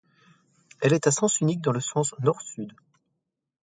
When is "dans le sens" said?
1.61-2.15